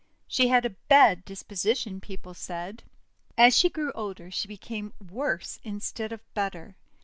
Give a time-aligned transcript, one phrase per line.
[0.27, 2.85] She had a bad disposition, people said.
[3.37, 6.75] As she grew older she became worse instead of better.